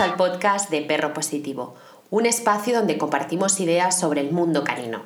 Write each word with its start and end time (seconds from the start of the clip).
Al 0.00 0.16
podcast 0.16 0.70
de 0.70 0.80
Perro 0.80 1.14
Positivo, 1.14 1.76
un 2.10 2.26
espacio 2.26 2.74
donde 2.74 2.98
compartimos 2.98 3.60
ideas 3.60 3.98
sobre 3.98 4.22
el 4.22 4.32
mundo 4.32 4.64
canino. 4.64 5.04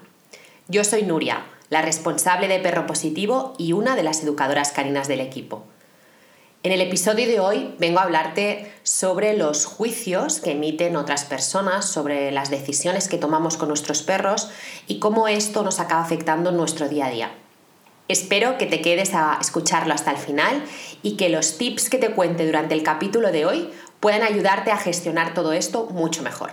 Yo 0.66 0.82
soy 0.82 1.02
Nuria, 1.02 1.44
la 1.68 1.82
responsable 1.82 2.48
de 2.48 2.58
Perro 2.58 2.86
Positivo 2.86 3.52
y 3.58 3.74
una 3.74 3.96
de 3.96 4.02
las 4.02 4.22
educadoras 4.22 4.72
caninas 4.72 5.06
del 5.06 5.20
equipo. 5.20 5.64
En 6.62 6.72
el 6.72 6.80
episodio 6.80 7.28
de 7.28 7.38
hoy 7.38 7.74
vengo 7.78 7.98
a 7.98 8.04
hablarte 8.04 8.72
sobre 8.82 9.36
los 9.36 9.66
juicios 9.66 10.40
que 10.40 10.52
emiten 10.52 10.96
otras 10.96 11.24
personas 11.26 11.84
sobre 11.84 12.32
las 12.32 12.48
decisiones 12.48 13.08
que 13.08 13.18
tomamos 13.18 13.58
con 13.58 13.68
nuestros 13.68 14.02
perros 14.02 14.48
y 14.86 15.00
cómo 15.00 15.28
esto 15.28 15.62
nos 15.62 15.80
acaba 15.80 16.00
afectando 16.00 16.48
en 16.48 16.56
nuestro 16.56 16.88
día 16.88 17.06
a 17.06 17.10
día. 17.10 17.30
Espero 18.08 18.56
que 18.56 18.64
te 18.64 18.80
quedes 18.80 19.12
a 19.12 19.36
escucharlo 19.38 19.92
hasta 19.92 20.10
el 20.10 20.16
final 20.16 20.64
y 21.02 21.18
que 21.18 21.28
los 21.28 21.58
tips 21.58 21.90
que 21.90 21.98
te 21.98 22.12
cuente 22.12 22.46
durante 22.46 22.74
el 22.74 22.82
capítulo 22.82 23.30
de 23.32 23.44
hoy 23.44 23.70
puedan 24.00 24.22
ayudarte 24.22 24.70
a 24.70 24.76
gestionar 24.76 25.34
todo 25.34 25.52
esto 25.52 25.86
mucho 25.86 26.22
mejor. 26.22 26.50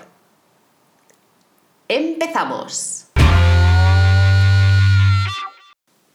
¡Empezamos! 1.87 3.05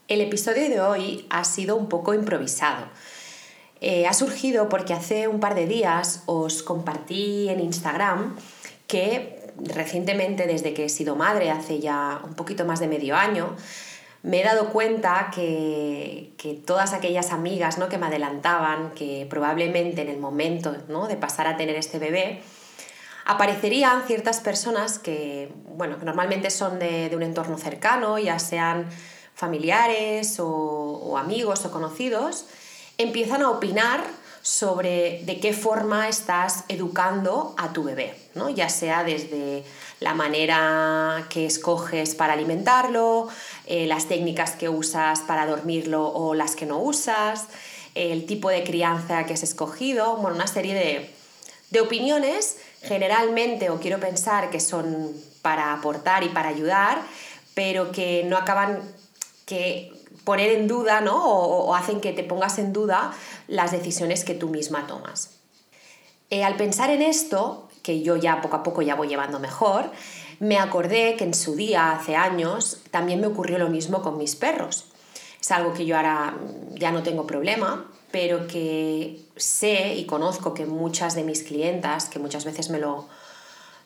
El 0.08 0.20
episodio 0.20 0.68
de 0.68 0.80
hoy 0.80 1.26
ha 1.30 1.44
sido 1.44 1.76
un 1.76 1.88
poco 1.88 2.14
improvisado. 2.14 2.86
Eh, 3.80 4.06
ha 4.06 4.12
surgido 4.12 4.68
porque 4.68 4.92
hace 4.92 5.28
un 5.28 5.38
par 5.38 5.54
de 5.54 5.66
días 5.66 6.24
os 6.26 6.62
compartí 6.62 7.48
en 7.48 7.60
Instagram 7.60 8.36
que 8.88 9.40
recientemente, 9.56 10.46
desde 10.46 10.74
que 10.74 10.86
he 10.86 10.88
sido 10.88 11.14
madre, 11.14 11.50
hace 11.50 11.78
ya 11.78 12.20
un 12.24 12.34
poquito 12.34 12.64
más 12.64 12.80
de 12.80 12.88
medio 12.88 13.14
año, 13.16 13.54
me 14.22 14.40
he 14.40 14.44
dado 14.44 14.70
cuenta 14.70 15.30
que, 15.34 16.32
todas 16.66 16.92
aquellas 16.92 17.32
amigas 17.32 17.78
¿no? 17.78 17.88
que 17.88 17.98
me 17.98 18.06
adelantaban, 18.06 18.90
que 18.92 19.26
probablemente 19.28 20.02
en 20.02 20.08
el 20.08 20.18
momento 20.18 20.76
¿no? 20.88 21.08
de 21.08 21.16
pasar 21.16 21.46
a 21.46 21.56
tener 21.56 21.76
este 21.76 21.98
bebé, 21.98 22.42
aparecerían 23.24 24.06
ciertas 24.06 24.40
personas 24.40 24.98
que, 24.98 25.52
bueno, 25.68 25.96
normalmente 26.02 26.50
son 26.50 26.78
de, 26.78 27.10
un 27.14 27.22
entorno 27.22 27.58
cercano, 27.58 28.18
ya 28.18 28.38
sean 28.38 28.86
familiares 29.34 30.36
o, 30.38 31.16
amigos 31.16 31.64
o 31.64 31.70
conocidos, 31.70 32.46
empiezan 32.98 33.42
a 33.42 33.50
opinar 33.50 34.00
sobre 34.42 35.22
de 35.24 35.38
qué 35.38 35.52
forma 35.52 36.08
estás 36.08 36.64
educando 36.68 37.54
a 37.58 37.72
tu 37.72 37.84
bebé, 37.84 38.14
¿no? 38.34 38.50
ya 38.50 38.68
sea 38.68 39.04
desde 39.04 39.64
la 40.00 40.14
manera 40.14 41.26
que 41.28 41.46
escoges 41.46 42.14
para 42.14 42.32
alimentarlo, 42.32 43.28
eh, 43.66 43.86
las 43.86 44.06
técnicas 44.06 44.52
que 44.52 44.68
usas 44.68 45.20
para 45.20 45.46
dormirlo 45.46 46.08
o 46.08 46.34
las 46.34 46.56
que 46.56 46.66
no 46.66 46.78
usas, 46.78 47.46
el 47.94 48.26
tipo 48.26 48.48
de 48.50 48.64
crianza 48.64 49.26
que 49.26 49.34
has 49.34 49.42
escogido, 49.42 50.16
bueno, 50.16 50.36
una 50.36 50.46
serie 50.46 50.74
de, 50.74 51.10
de 51.70 51.80
opiniones, 51.80 52.58
generalmente, 52.82 53.70
o 53.70 53.78
quiero 53.78 54.00
pensar 54.00 54.50
que 54.50 54.60
son 54.60 55.12
para 55.42 55.72
aportar 55.72 56.24
y 56.24 56.28
para 56.28 56.48
ayudar, 56.48 57.02
pero 57.54 57.92
que 57.92 58.24
no 58.24 58.36
acaban 58.36 58.80
que 59.46 59.92
poner 60.24 60.52
en 60.52 60.68
duda, 60.68 61.00
¿no? 61.00 61.24
O, 61.26 61.74
hacen 61.74 62.00
que 62.00 62.12
te 62.12 62.22
pongas 62.22 62.58
en 62.58 62.72
duda 62.72 63.12
las 63.48 63.72
decisiones 63.72 64.24
que 64.24 64.34
tú 64.34 64.48
misma 64.48 64.86
tomas. 64.86 65.30
Eh, 66.30 66.44
al 66.44 66.56
pensar 66.56 66.90
en 66.90 67.02
esto, 67.02 67.69
que 67.82 68.02
yo 68.02 68.16
ya 68.16 68.40
poco 68.40 68.56
a 68.56 68.62
poco 68.62 68.82
ya 68.82 68.94
voy 68.94 69.08
llevando 69.08 69.38
mejor, 69.38 69.90
me 70.38 70.58
acordé 70.58 71.16
que 71.16 71.24
en 71.24 71.34
su 71.34 71.54
día, 71.54 71.92
hace 71.92 72.16
años, 72.16 72.78
también 72.90 73.20
me 73.20 73.26
ocurrió 73.26 73.58
lo 73.58 73.68
mismo 73.68 74.02
con 74.02 74.16
mis 74.16 74.36
perros. 74.36 74.86
Es 75.40 75.50
algo 75.50 75.72
que 75.72 75.86
yo 75.86 75.96
ahora 75.96 76.34
ya 76.74 76.92
no 76.92 77.02
tengo 77.02 77.26
problema, 77.26 77.90
pero 78.10 78.46
que 78.46 79.20
sé 79.36 79.94
y 79.94 80.04
conozco 80.06 80.54
que 80.54 80.66
muchas 80.66 81.14
de 81.14 81.24
mis 81.24 81.42
clientas, 81.42 82.08
que 82.08 82.18
muchas 82.18 82.44
veces 82.44 82.70
me 82.70 82.78
lo, 82.78 83.06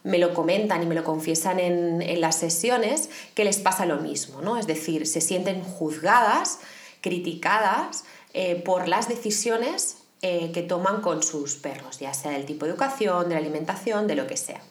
me 0.03 0.19
lo 0.19 0.35
comentan 0.35 0.83
y 0.83 0.87
me 0.87 0.95
lo 0.95 1.05
confiesan 1.05 1.59
en, 1.59 2.21
las 2.21 2.37
sesiones, 2.37 3.11
que 3.35 3.45
les 3.45 3.59
pasa 3.59 3.87
lo 3.87 3.97
mismo, 3.97 4.41
¿no? 4.41 4.57
Es 4.57 4.67
decir, 4.67 5.07
se 5.07 5.21
sienten 5.21 5.63
juzgadas, 5.63 6.61
criticadas 7.01 8.05
eh, 8.33 8.57
por 8.57 8.89
las 8.89 9.09
decisiones 9.09 9.99
eh, 10.27 10.53
que 10.55 10.63
toman 10.63 11.03
con 11.03 11.23
sus 11.23 11.57
perros, 11.57 11.99
ya 11.99 12.15
sea 12.15 12.31
del 12.31 12.47
tipo 12.47 12.65
de 12.65 12.71
educación, 12.71 13.29
de 13.29 13.35
la 13.35 13.43
alimentación, 13.43 14.07
de 14.07 14.15
lo 14.15 14.27
que 14.27 14.39
sea. 14.39 14.63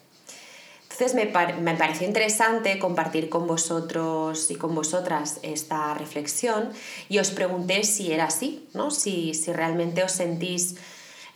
Entonces 0.82 1.14
me, 1.14 1.26
me, 1.60 1.76
pareció 1.76 2.08
interesante 2.08 2.80
compartir 2.80 3.28
con 3.28 3.46
vosotros 3.46 4.50
y 4.50 4.56
con 4.56 4.74
vosotras 4.74 5.38
esta 5.42 5.94
reflexión 5.94 6.72
y 7.08 7.20
os 7.20 7.30
pregunté 7.30 7.84
si 7.84 8.10
era 8.10 8.24
así, 8.24 8.68
¿no? 8.74 8.90
si, 8.90 9.32
si 9.34 9.52
realmente 9.52 10.02
os 10.02 10.10
sentís 10.10 10.74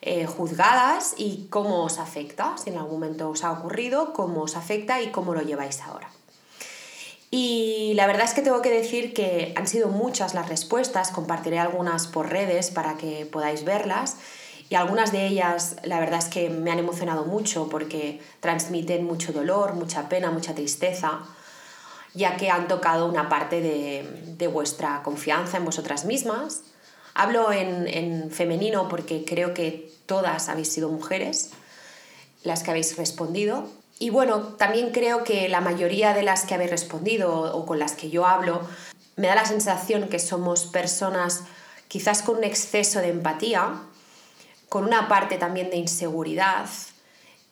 eh, 0.03 0.27
juzgadas 0.27 1.15
y 1.17 1.47
cómo 1.49 1.85
os 1.85 2.01
afecta, 2.01 2.57
si 2.59 2.71
en 2.71 2.79
algún 2.79 2.95
momento 2.99 3.31
os 3.31 3.45
ha 3.45 3.53
ocurrido, 3.53 4.13
cómo 4.15 4.43
os 4.43 4.57
afecta 4.57 5.01
y 5.01 5.13
cómo 5.13 5.33
lo 5.33 5.43
lleváis 5.43 5.81
ahora. 5.83 6.11
Y 7.31 7.93
la 7.95 8.07
verdad 8.07 8.25
es 8.25 8.33
que 8.33 8.41
tengo 8.41 8.63
que 8.63 8.71
decir 8.71 9.13
que 9.13 9.53
han 9.57 9.67
sido 9.67 9.89
muchas 9.89 10.35
las 10.35 10.49
respuestas, 10.49 11.11
compartiré 11.11 11.59
algunas 11.59 12.07
por 12.07 12.31
redes 12.31 12.71
para 12.71 12.97
que 12.97 13.27
podáis 13.27 13.65
verlas. 13.65 14.17
Y 14.71 14.75
algunas 14.75 15.13
de 15.13 15.27
ellas, 15.27 15.77
la 15.83 15.99
verdad 16.01 16.19
es 16.19 16.27
que 16.27 16.51
me 16.51 16.71
han 16.71 16.79
emocionado 16.79 17.25
mucho 17.25 17.69
porque 17.69 18.21
transmiten 18.41 19.05
mucho 19.05 19.33
dolor, 19.33 19.75
mucha 19.75 20.09
pena, 20.09 20.31
mucha 20.31 20.55
tristeza, 20.55 21.21
ya 22.15 22.37
que 22.37 22.51
han 22.51 22.69
tocado 22.69 23.07
una 23.07 23.29
parte 23.29 23.61
de, 23.61 24.49
vuestra 24.49 25.03
confianza 25.03 25.59
en 25.59 25.65
vosotras 25.65 26.05
mismas. 26.05 26.63
Hablo 27.15 27.53
en, 27.53 27.89
en 27.89 28.31
femenino 28.31 28.89
porque 28.89 29.25
creo 29.25 29.53
que 29.53 29.91
todas 30.07 30.49
habéis 30.49 30.73
sido 30.73 30.89
mujeres 30.89 31.51
las 32.45 32.63
que 32.63 32.71
habéis 32.71 32.97
respondido 32.97 33.69
y 33.99 34.11
bueno, 34.11 34.41
también 34.57 34.91
creo 34.91 35.25
que 35.25 35.49
la 35.49 35.61
mayoría 35.61 36.15
de 36.15 36.23
las 36.23 36.45
que 36.45 36.55
habéis 36.55 36.71
respondido 36.71 37.57
o 37.57 37.67
con 37.67 37.79
las 37.79 37.93
que 37.93 38.11
yo 38.11 38.27
hablo, 38.27 38.63
me 39.17 39.27
da 39.27 39.35
la 39.35 39.45
sensación 39.45 40.09
que 40.09 40.21
somos 40.21 40.67
personas 40.67 41.43
quizás 41.89 42.23
con 42.23 42.37
un 42.37 42.45
exceso 42.45 43.01
de 43.01 43.09
empatía, 43.09 43.83
con 44.69 44.85
una 44.85 45.09
parte 45.09 45.37
también 45.39 45.71
de 45.71 45.77
inseguridad 45.77 46.69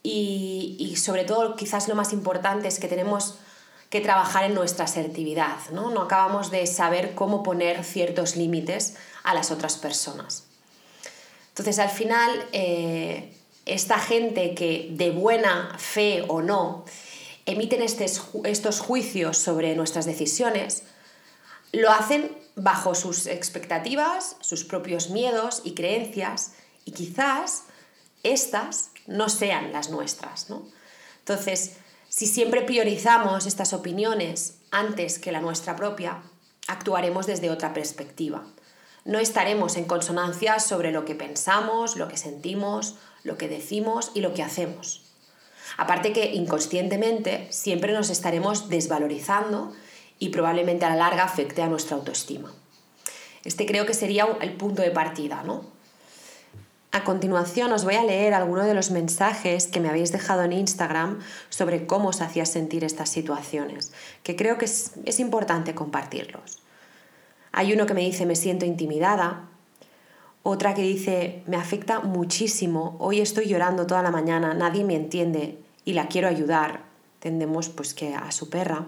y, 0.02 0.94
sobre 0.96 1.24
todo 1.24 1.56
quizás 1.56 1.88
lo 1.88 1.96
más 1.96 2.12
importante 2.12 2.68
es 2.68 2.78
que 2.78 2.86
tenemos 2.86 3.38
que 3.90 4.00
trabajar 4.00 4.44
en 4.44 4.54
nuestra 4.54 4.84
asertividad, 4.84 5.56
¿no? 5.72 5.90
No 5.90 6.02
acabamos 6.02 6.50
de 6.50 6.66
saber 6.66 7.14
cómo 7.14 7.42
poner 7.42 7.82
ciertos 7.82 8.36
límites 8.36 8.96
a 9.24 9.34
las 9.34 9.50
otras 9.50 9.76
personas. 9.76 10.44
Entonces, 11.48 11.78
al 11.78 11.90
final, 11.90 12.46
eh, 12.52 13.32
esta 13.66 13.98
gente 13.98 14.54
que 14.54 14.88
de 14.92 15.10
buena 15.10 15.76
fe 15.78 16.24
o 16.28 16.40
no 16.40 16.84
emiten 17.44 17.82
estos 17.82 18.80
juicios 18.80 19.38
sobre 19.38 19.76
nuestras 19.76 20.04
decisiones, 20.04 20.84
lo 21.72 21.90
hacen 21.90 22.36
bajo 22.56 22.94
sus 22.94 23.26
expectativas, 23.26 24.36
sus 24.40 24.64
propios 24.64 25.10
miedos 25.10 25.60
y 25.64 25.74
creencias, 25.74 26.52
y 26.84 26.92
quizás 26.92 27.64
estas 28.22 28.90
no 29.06 29.28
sean 29.28 29.72
las 29.72 29.90
nuestras. 29.90 30.48
Entonces, 31.18 31.76
si 32.08 32.26
siempre 32.26 32.62
priorizamos 32.62 33.46
estas 33.46 33.72
opiniones 33.72 34.58
antes 34.70 35.18
que 35.18 35.32
la 35.32 35.40
nuestra 35.40 35.76
propia, 35.76 36.22
actuaremos 36.66 37.26
desde 37.26 37.50
otra 37.50 37.74
perspectiva. 37.74 38.44
No 39.04 39.20
estaremos 39.20 39.76
en 39.76 39.84
consonancia 39.84 40.58
sobre 40.58 40.90
lo 40.90 41.04
que 41.04 41.14
pensamos, 41.14 41.96
lo 41.96 42.08
que 42.08 42.16
sentimos, 42.16 42.96
lo 43.26 43.36
que 43.36 43.48
decimos 43.48 44.12
y 44.14 44.20
lo 44.20 44.32
que 44.32 44.42
hacemos. 44.42 45.02
Aparte 45.76 46.12
que 46.12 46.32
inconscientemente 46.32 47.48
siempre 47.50 47.92
nos 47.92 48.08
estaremos 48.08 48.68
desvalorizando 48.68 49.74
y 50.18 50.30
probablemente 50.30 50.84
a 50.86 50.90
la 50.90 50.96
larga 50.96 51.24
afecte 51.24 51.62
a 51.62 51.68
nuestra 51.68 51.96
autoestima. 51.96 52.54
Este 53.44 53.66
creo 53.66 53.84
que 53.84 53.94
sería 53.94 54.26
el 54.40 54.52
punto 54.54 54.82
de 54.82 54.90
partida, 54.90 55.42
¿no? 55.44 55.64
A 56.92 57.04
continuación 57.04 57.72
os 57.72 57.84
voy 57.84 57.96
a 57.96 58.04
leer 58.04 58.32
algunos 58.32 58.64
de 58.64 58.72
los 58.72 58.90
mensajes 58.90 59.66
que 59.66 59.80
me 59.80 59.90
habéis 59.90 60.12
dejado 60.12 60.44
en 60.44 60.52
Instagram 60.52 61.20
sobre 61.50 61.86
cómo 61.86 62.08
os 62.08 62.22
hacía 62.22 62.46
sentir 62.46 62.84
estas 62.84 63.10
situaciones, 63.10 63.92
que 64.22 64.34
creo 64.34 64.56
que 64.56 64.64
es, 64.64 64.92
es 65.04 65.20
importante 65.20 65.74
compartirlos. 65.74 66.62
Hay 67.52 67.72
uno 67.72 67.84
que 67.84 67.92
me 67.92 68.00
dice 68.00 68.24
me 68.24 68.34
siento 68.34 68.64
intimidada, 68.64 69.48
otra 70.48 70.74
que 70.74 70.82
dice, 70.82 71.42
me 71.46 71.56
afecta 71.56 71.98
muchísimo, 71.98 72.94
hoy 73.00 73.20
estoy 73.20 73.46
llorando 73.46 73.84
toda 73.84 74.04
la 74.04 74.12
mañana, 74.12 74.54
nadie 74.54 74.84
me 74.84 74.94
entiende 74.94 75.58
y 75.84 75.94
la 75.94 76.06
quiero 76.06 76.28
ayudar. 76.28 76.84
Tendemos 77.18 77.68
pues 77.68 77.94
que 77.94 78.14
a 78.14 78.30
su 78.30 78.48
perra. 78.48 78.86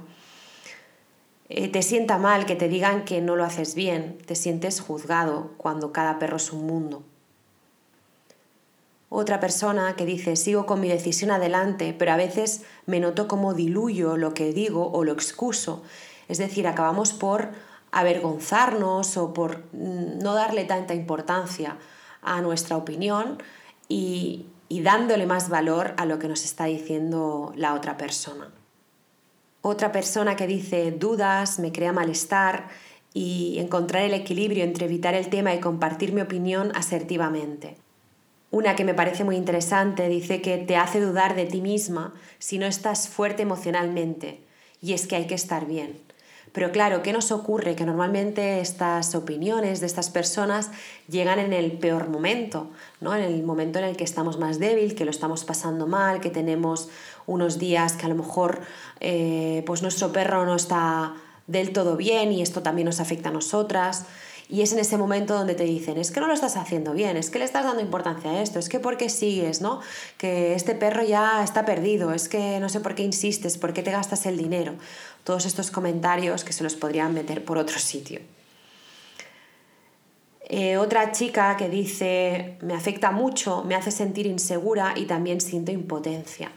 Eh, 1.49 1.67
te 1.67 1.83
sienta 1.83 2.17
mal 2.17 2.47
que 2.47 2.55
te 2.55 2.69
digan 2.69 3.05
que 3.05 3.21
no 3.21 3.35
lo 3.35 3.43
haces 3.43 3.75
bien, 3.75 4.19
te 4.25 4.37
sientes 4.37 4.81
juzgado 4.81 5.51
cuando 5.57 5.91
cada 5.91 6.21
perro 6.21 6.37
es 6.37 6.53
un 6.53 6.65
mundo. 6.65 7.03
Otra 9.09 9.41
persona 9.41 9.97
que 9.97 10.07
dice, 10.07 10.37
sigo 10.37 10.65
con 10.65 10.79
mi 10.79 10.89
decisión 10.89 11.33
adelante, 11.33 11.93
pero 11.99 12.13
a 12.13 12.17
veces 12.17 12.63
me 12.87 13.01
noto 13.01 13.27
como 13.27 13.53
diluyo 13.55 14.17
lo 14.17 14.33
que 14.33 14.53
digo 14.53 14.93
o 14.93 15.03
lo 15.03 15.11
excuso. 15.11 15.83
Es 16.29 16.39
decir, 16.39 16.69
acabamos 16.69 17.15
por 17.15 17.49
avergonzarnos 17.91 19.17
o 19.17 19.33
por 19.33 19.65
no 19.73 20.35
darle 20.35 20.65
tanta 20.65 20.95
importancia 20.95 21.77
a 22.23 22.41
nuestra 22.41 22.77
opinión 22.77 23.43
y, 23.89 24.47
y 24.69 24.83
dándole 24.83 25.27
más 25.27 25.49
valor 25.49 25.95
a 25.97 26.05
lo 26.05 26.19
que 26.19 26.29
nos 26.29 26.45
está 26.45 26.65
diciendo 26.67 27.53
la 27.57 27.75
otra 27.75 27.97
persona. 27.97 28.51
Otra 29.63 29.93
persona 29.93 30.37
que 30.37 30.47
dice 30.47 30.93
dudas, 30.93 31.59
me 31.59 31.73
crea 31.73 31.93
malestar 31.93 32.69
y 33.13 33.59
encontrar 33.59 34.05
el 34.05 34.15
equilibrio 34.15 34.65
entre 34.65 34.87
evitar 34.87 35.15
el 35.15 35.29
tema 35.29 35.55
y 35.55 35.61
compartir 35.61 36.13
mi 36.13 36.21
opinión 36.21 36.73
asertivamente. 36.75 37.77
Una 38.51 38.77
que 38.77 38.85
me 38.85 38.95
parece 38.95 39.25
muy 39.25 39.37
interesante 39.37 40.09
dice 40.09 40.41
que 40.41 40.57
te 40.59 40.77
hace 40.77 41.01
dudar 41.01 41.35
de 41.35 41.45
ti 41.45 41.61
misma 41.61 42.15
si 42.39 42.59
no 42.59 42.67
estás 42.67 43.09
fuerte 43.09 43.43
emocionalmente 43.43 44.41
y 44.81 44.93
es 44.93 45.07
que 45.07 45.17
hay 45.17 45.27
que 45.27 45.35
estar 45.35 45.67
bien. 45.67 46.08
Pero 46.53 46.73
claro, 46.73 47.03
¿qué 47.03 47.13
nos 47.13 47.31
ocurre? 47.33 47.75
Que 47.77 47.85
normalmente 47.85 48.61
estas 48.61 49.15
opiniones 49.15 49.81
de 49.81 49.87
estas 49.87 50.11
personas 50.11 50.71
llegan 51.09 51.39
en 51.39 51.53
el 51.53 51.73
peor 51.73 52.09
momento, 52.09 52.69
¿no? 53.01 53.15
En 53.15 53.23
el 53.23 53.43
momento 53.43 53.79
en 53.79 53.85
el 53.85 53.97
que 53.97 54.05
estamos 54.05 54.39
más 54.39 54.59
débil, 54.59 54.95
que 54.95 55.05
lo 55.05 55.11
estamos 55.11 55.45
pasando 55.45 55.87
mal, 55.87 56.21
que 56.21 56.31
tenemos 56.31 56.89
unos 57.27 57.59
días 57.59 57.93
que 57.95 58.07
a 58.07 58.09
lo 58.09 58.15
mejor 58.15 58.61
eh, 59.01 59.63
pues 59.67 59.83
nuestro 59.83 60.13
perro 60.13 60.47
no 60.47 60.57
está 60.57 61.15
del 61.47 61.73
todo 61.73 61.97
bien 61.97 62.33
y 62.33 62.43
esto 62.43 62.63
también 62.63 62.87
nos 62.87 63.01
afecta 63.01 63.29
a 63.31 63.33
nosotras. 63.33 64.07
Y 64.51 64.63
es 64.63 64.73
en 64.73 64.79
ese 64.79 64.97
momento 64.97 65.35
donde 65.35 65.55
te 65.55 65.65
dicen, 65.65 65.99
es 65.99 66.11
que 66.11 66.21
no 66.21 66.27
lo 66.27 66.33
estás 66.33 66.57
haciendo 66.57 66.95
bien, 66.95 67.19
es 67.19 67.29
que 67.29 67.39
le 67.39 67.45
estás 67.45 67.65
dando 67.65 67.83
importancia 67.83 68.31
a 68.31 68.41
esto, 68.41 68.59
es 68.59 68.71
que 68.71 68.81
por 68.81 68.97
qué 68.97 69.11
sigues, 69.11 69.61
¿no? 69.61 69.81
Que 70.17 70.55
este 70.55 70.75
perro 70.75 71.05
ya 71.05 71.45
está 71.45 71.67
perdido, 71.67 72.15
es 72.15 72.31
que 72.31 72.59
no 72.59 72.71
sé 72.71 72.81
por 72.81 72.95
qué 72.95 73.03
insistes, 73.03 73.59
por 73.59 73.75
qué 73.75 73.83
te 73.83 73.91
gastas 73.91 74.25
el 74.25 74.39
dinero. 74.39 74.75
Todos 75.23 75.45
estos 75.45 75.71
comentarios 75.71 76.45
que 76.45 76.55
se 76.55 76.65
los 76.65 76.77
podrían 76.77 77.13
meter 77.13 77.45
por 77.45 77.59
otro 77.59 77.79
sitio. 77.79 78.21
Eh, 80.51 80.79
otra 80.79 81.13
chica 81.13 81.59
que 81.59 81.69
dice, 81.69 82.57
me 82.63 82.73
afecta 82.73 83.11
mucho, 83.11 83.65
me 83.65 83.75
hace 83.75 83.91
sentir 83.91 84.27
insegura 84.27 84.95
y 84.97 85.05
también 85.05 85.43
siento 85.43 85.73
impotencia. 85.73 86.51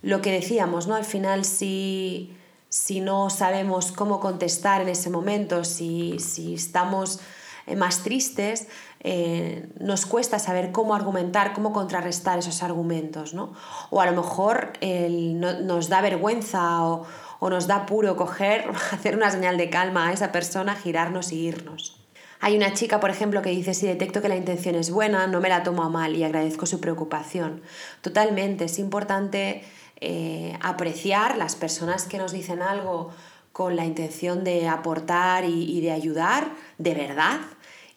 Lo 0.00 0.22
que 0.22 0.32
decíamos, 0.32 0.86
¿no? 0.86 0.94
Al 0.94 1.04
final, 1.04 1.44
si 1.44 2.34
si 2.76 3.00
no 3.00 3.30
sabemos 3.30 3.90
cómo 3.90 4.20
contestar 4.20 4.82
en 4.82 4.90
ese 4.90 5.08
momento, 5.08 5.64
si, 5.64 6.18
estamos 6.54 7.20
eh, 7.66 7.74
más 7.74 8.02
tristes, 8.02 8.68
eh, 9.00 9.66
nos 9.80 10.04
cuesta 10.04 10.38
saber 10.38 10.72
cómo 10.72 10.94
argumentar, 10.94 11.54
cómo 11.54 11.72
contrarrestar 11.72 12.38
esos 12.38 12.62
argumentos, 12.62 13.32
¿no? 13.32 13.54
O 13.88 14.02
a 14.02 14.06
lo 14.06 14.12
mejor 14.12 14.74
nos 14.82 15.88
da 15.88 16.02
vergüenza 16.02 16.84
o, 16.84 17.06
o, 17.40 17.48
nos 17.48 17.66
da 17.66 17.86
puro 17.86 18.14
coger, 18.14 18.70
hacer 18.92 19.16
una 19.16 19.30
señal 19.30 19.56
de 19.56 19.70
calma 19.70 20.08
a 20.08 20.12
esa 20.12 20.30
persona, 20.30 20.74
girarnos 20.76 21.32
y 21.32 21.46
irnos. 21.46 21.98
Hay 22.40 22.56
una 22.56 22.74
chica, 22.74 23.00
por 23.00 23.08
ejemplo, 23.08 23.40
que 23.40 23.50
dice, 23.50 23.72
si 23.72 23.86
detecto 23.86 24.20
que 24.20 24.28
la 24.28 24.36
intención 24.36 24.74
es 24.74 24.90
buena, 24.90 25.26
no 25.26 25.40
me 25.40 25.48
la 25.48 25.62
tomo 25.62 25.82
a 25.82 25.88
mal 25.88 26.14
y 26.14 26.24
agradezco 26.24 26.66
su 26.66 26.78
preocupación. 26.78 27.62
Totalmente, 28.02 28.66
es 28.66 28.78
importante 28.78 29.64
eh, 30.00 30.58
apreciar 30.60 31.36
las 31.38 31.56
personas 31.56 32.04
que 32.04 32.18
nos 32.18 32.32
dicen 32.32 32.60
algo 32.62 33.10
con 33.52 33.76
la 33.76 33.86
intención 33.86 34.44
de 34.44 34.68
aportar 34.68 35.44
y, 35.46 35.80
de 35.80 35.90
ayudar 35.90 36.52
de 36.76 36.92
verdad 36.92 37.40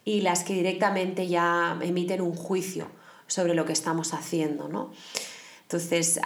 y 0.05 0.21
las 0.21 0.45
que 0.45 0.53
directamente 0.53 1.27
ya 1.27 1.77
emiten 1.81 2.21
un 2.21 2.33
juicio 2.33 2.87
sobre 3.27 3.53
lo 3.53 3.65
que 3.65 3.73
estamos 3.73 4.13
haciendo. 4.13 4.69
¿no? 4.69 4.93
Entonces, 5.63 6.19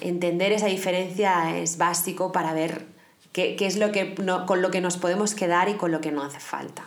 entender 0.00 0.52
esa 0.52 0.66
diferencia 0.66 1.56
es 1.58 1.78
básico 1.78 2.30
para 2.30 2.52
ver 2.52 2.86
qué, 3.32 3.56
es 3.58 3.76
lo 3.76 3.90
que 3.90 4.14
con 4.14 4.62
lo 4.62 4.70
que 4.70 4.80
nos 4.80 4.96
podemos 4.96 5.34
quedar 5.34 5.68
y 5.68 5.74
con 5.74 5.90
lo 5.90 6.00
que 6.00 6.12
no 6.12 6.22
hace 6.22 6.38
falta. 6.38 6.84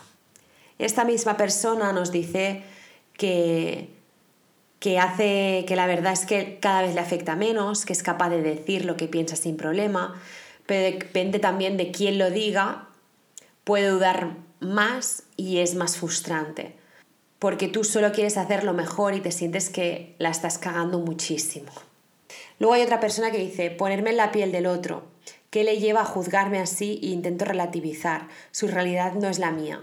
Esta 0.78 1.04
misma 1.04 1.36
persona 1.36 1.92
nos 1.92 2.10
dice 2.10 2.62
que 3.16 3.93
que 4.78 4.98
hace 4.98 5.64
que 5.66 5.76
la 5.76 5.86
verdad 5.86 6.12
es 6.12 6.26
que 6.26 6.58
cada 6.60 6.82
vez 6.82 6.94
le 6.94 7.00
afecta 7.00 7.36
menos, 7.36 7.86
que 7.86 7.92
es 7.92 8.02
capaz 8.02 8.30
de 8.30 8.42
decir 8.42 8.84
lo 8.84 8.96
que 8.96 9.08
piensa 9.08 9.36
sin 9.36 9.56
problema, 9.56 10.20
pero 10.66 10.96
depende 10.96 11.38
también 11.38 11.76
de 11.76 11.90
quién 11.90 12.18
lo 12.18 12.30
diga, 12.30 12.88
puede 13.64 13.88
dudar 13.88 14.36
más 14.60 15.24
y 15.36 15.58
es 15.58 15.74
más 15.74 15.96
frustrante, 15.96 16.74
porque 17.38 17.68
tú 17.68 17.84
solo 17.84 18.12
quieres 18.12 18.36
hacer 18.36 18.64
lo 18.64 18.72
mejor 18.72 19.14
y 19.14 19.20
te 19.20 19.32
sientes 19.32 19.70
que 19.70 20.14
la 20.18 20.30
estás 20.30 20.58
cagando 20.58 20.98
muchísimo. 20.98 21.72
Luego 22.58 22.74
hay 22.74 22.82
otra 22.82 23.00
persona 23.00 23.30
que 23.30 23.38
dice, 23.38 23.70
ponerme 23.70 24.10
en 24.10 24.16
la 24.16 24.32
piel 24.32 24.52
del 24.52 24.66
otro, 24.66 25.04
¿qué 25.50 25.64
le 25.64 25.78
lleva 25.78 26.02
a 26.02 26.06
juzgarme 26.06 26.58
así 26.58 27.00
e 27.02 27.06
intento 27.06 27.44
relativizar? 27.44 28.28
Su 28.50 28.68
realidad 28.68 29.14
no 29.14 29.28
es 29.28 29.38
la 29.38 29.50
mía. 29.50 29.80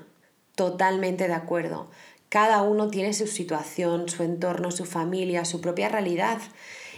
Totalmente 0.56 1.28
de 1.28 1.34
acuerdo. 1.34 1.90
Cada 2.32 2.62
uno 2.62 2.88
tiene 2.88 3.12
su 3.12 3.28
situación, 3.28 4.08
su 4.08 4.24
entorno, 4.24 4.72
su 4.72 4.86
familia, 4.86 5.44
su 5.44 5.60
propia 5.60 5.90
realidad 5.90 6.38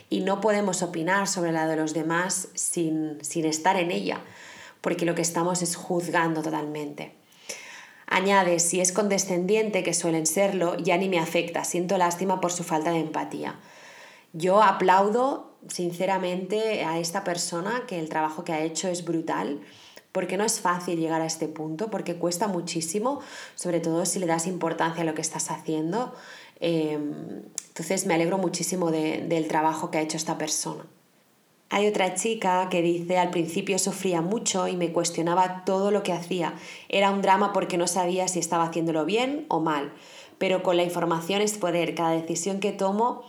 y 0.07 0.19
no 0.19 0.39
podemos 0.39 0.83
opinar 0.83 1.27
sobre 1.27 1.51
la 1.51 1.65
de 1.65 1.75
los 1.75 1.95
demás 1.95 2.49
sin, 2.53 3.17
estar 3.33 3.75
en 3.77 3.89
ella, 3.89 4.19
porque 4.79 5.07
lo 5.07 5.15
que 5.15 5.23
estamos 5.23 5.63
es 5.63 5.75
juzgando 5.75 6.43
totalmente. 6.43 7.15
Añade, 8.05 8.59
si 8.59 8.79
es 8.79 8.91
condescendiente, 8.91 9.81
que 9.81 9.95
suelen 9.95 10.27
serlo, 10.27 10.77
ya 10.77 10.97
ni 10.97 11.09
me 11.09 11.17
afecta, 11.17 11.63
siento 11.63 11.97
lástima 11.97 12.39
por 12.39 12.51
su 12.51 12.63
falta 12.63 12.91
de 12.91 12.99
empatía. 12.99 13.59
Yo 14.33 14.61
aplaudo 14.61 15.57
sinceramente 15.67 16.83
a 16.83 16.99
esta 16.99 17.23
persona 17.23 17.85
que 17.87 17.97
el 17.97 18.07
trabajo 18.07 18.43
que 18.43 18.53
ha 18.53 18.61
hecho 18.61 18.87
es 18.87 19.03
brutal 19.03 19.61
porque 20.13 20.37
no 20.37 20.45
es 20.45 20.61
fácil 20.61 20.99
llegar 20.99 21.21
a 21.21 21.25
este 21.25 21.49
punto, 21.49 21.89
porque 21.89 22.15
cuesta 22.15 22.47
muchísimo, 22.47 23.19
sobre 23.55 23.81
todo 23.81 24.05
si 24.05 24.19
le 24.19 24.27
das 24.27 24.47
importancia 24.47 25.01
a 25.01 25.05
lo 25.05 25.15
que 25.15 25.21
estás 25.21 25.51
haciendo. 25.51 26.13
Em, 26.61 27.41
entonces 27.67 28.05
me 28.05 28.13
alegro 28.13 28.37
muchísimo 28.37 28.91
del 28.91 29.47
trabajo 29.47 29.91
que 29.91 29.97
ha 29.97 30.01
hecho 30.01 30.15
esta 30.15 30.37
persona. 30.37 30.85
Hay 31.69 31.87
otra 31.87 32.13
chica 32.13 32.69
que 32.69 32.83
dice, 32.83 33.17
al 33.17 33.31
principio 33.31 33.79
sufría 33.79 34.21
mucho 34.21 34.67
y 34.67 34.77
me 34.77 34.93
cuestionaba 34.93 35.63
todo 35.65 35.89
lo 35.89 36.03
que 36.03 36.13
hacía. 36.13 36.53
Era 36.87 37.09
un 37.09 37.23
drama 37.23 37.51
porque 37.51 37.79
no 37.79 37.87
sabía 37.87 38.27
si 38.27 38.37
estaba 38.37 38.65
haciéndolo 38.65 39.05
bien 39.05 39.47
o 39.49 39.59
mal. 39.59 39.91
Pero 40.37 40.61
con 40.61 40.77
la 40.77 40.83
información 40.83 41.41
es 41.41 41.57
poder. 41.57 41.95
Cada 41.95 42.11
decisión 42.11 42.59
que 42.59 42.71
tomo 42.71 43.23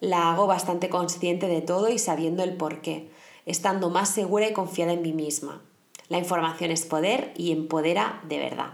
la 0.00 0.30
hago 0.30 0.46
bastante 0.46 0.90
consciente 0.90 1.48
de 1.48 1.62
todo 1.62 1.88
y 1.88 1.98
sabiendo 1.98 2.42
el 2.42 2.54
por 2.58 2.82
qué, 2.82 3.08
estando 3.46 3.88
más 3.88 4.10
segura 4.10 4.46
y 4.46 4.52
confiada 4.52 4.92
en 4.92 5.00
mí 5.00 5.14
misma. 5.14 5.62
La 6.08 6.18
información 6.18 6.70
es 6.70 6.84
poder 6.84 7.32
y 7.36 7.52
empodera 7.52 8.20
de 8.24 8.38
verdad. 8.38 8.70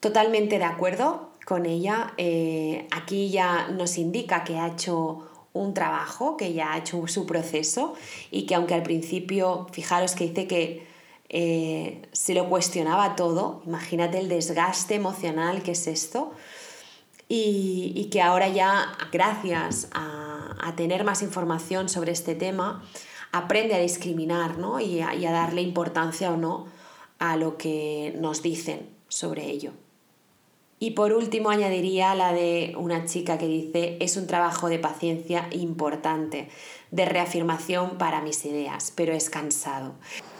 Totalmente 0.00 0.58
de 0.58 0.64
acuerdo 0.64 1.30
con 1.44 1.66
ella. 1.66 2.14
Eh, 2.16 2.86
aquí 2.90 3.30
ya 3.30 3.68
nos 3.68 3.98
indica 3.98 4.44
que 4.44 4.58
ha 4.58 4.68
hecho 4.68 5.28
un 5.52 5.74
trabajo, 5.74 6.36
que 6.36 6.52
ya 6.52 6.72
ha 6.72 6.78
hecho 6.78 7.06
su 7.08 7.26
proceso 7.26 7.94
y 8.30 8.46
que 8.46 8.54
aunque 8.54 8.74
al 8.74 8.82
principio, 8.82 9.66
fijaros 9.72 10.14
que 10.14 10.28
dice 10.28 10.46
que 10.46 10.86
eh, 11.28 12.02
se 12.12 12.34
lo 12.34 12.48
cuestionaba 12.48 13.16
todo, 13.16 13.62
imagínate 13.66 14.18
el 14.18 14.28
desgaste 14.28 14.94
emocional 14.94 15.62
que 15.62 15.72
es 15.72 15.86
esto, 15.86 16.32
y, 17.34 18.10
que 18.12 18.20
ahora 18.20 18.48
ya, 18.48 18.92
gracias 19.10 19.88
a, 19.94 20.54
a 20.60 20.76
tener 20.76 21.02
más 21.02 21.22
información 21.22 21.88
sobre 21.88 22.12
este 22.12 22.34
tema, 22.34 22.84
aprende 23.32 23.74
a 23.74 23.78
discriminar 23.78 24.58
¿no? 24.58 24.78
y, 24.78 25.00
a, 25.00 25.32
darle 25.32 25.62
importancia 25.62 26.30
o 26.30 26.36
no 26.36 26.66
a 27.18 27.36
lo 27.36 27.56
que 27.56 28.14
nos 28.18 28.42
dicen 28.42 28.88
sobre 29.08 29.46
ello. 29.46 29.72
Y 30.78 30.92
por 30.92 31.12
último 31.12 31.50
añadiría 31.50 32.14
la 32.14 32.32
de 32.32 32.74
una 32.76 33.04
chica 33.06 33.38
que 33.38 33.46
dice, 33.46 33.96
es 34.00 34.16
un 34.16 34.26
trabajo 34.26 34.68
de 34.68 34.80
paciencia 34.80 35.46
importante, 35.52 36.48
de 36.90 37.04
reafirmación 37.04 37.98
para 37.98 38.20
mis 38.20 38.44
ideas, 38.44 38.92
pero 38.94 39.12
es 39.12 39.30
cansado. 39.30 39.92